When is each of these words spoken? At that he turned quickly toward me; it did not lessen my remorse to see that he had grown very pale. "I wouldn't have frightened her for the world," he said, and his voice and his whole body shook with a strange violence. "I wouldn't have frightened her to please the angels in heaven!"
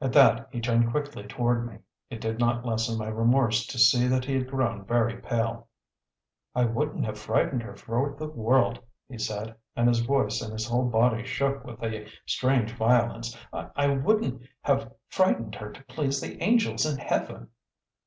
At 0.00 0.14
that 0.14 0.48
he 0.50 0.58
turned 0.58 0.90
quickly 0.90 1.22
toward 1.24 1.70
me; 1.70 1.80
it 2.08 2.18
did 2.22 2.38
not 2.38 2.64
lessen 2.64 2.96
my 2.96 3.08
remorse 3.08 3.66
to 3.66 3.78
see 3.78 4.06
that 4.06 4.24
he 4.24 4.32
had 4.32 4.48
grown 4.48 4.86
very 4.86 5.18
pale. 5.18 5.68
"I 6.54 6.64
wouldn't 6.64 7.04
have 7.04 7.18
frightened 7.18 7.62
her 7.64 7.76
for 7.76 8.16
the 8.18 8.26
world," 8.26 8.78
he 9.06 9.18
said, 9.18 9.54
and 9.76 9.86
his 9.86 10.00
voice 10.00 10.40
and 10.40 10.54
his 10.54 10.66
whole 10.66 10.86
body 10.88 11.24
shook 11.26 11.62
with 11.62 11.82
a 11.82 12.08
strange 12.24 12.72
violence. 12.72 13.36
"I 13.52 13.88
wouldn't 13.88 14.40
have 14.62 14.94
frightened 15.10 15.56
her 15.56 15.70
to 15.72 15.84
please 15.84 16.22
the 16.22 16.40
angels 16.42 16.86
in 16.86 16.96
heaven!" 16.96 17.50